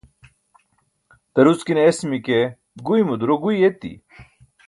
[1.33, 2.39] daruckine esimi ke
[2.85, 3.91] guymo duro guyi eti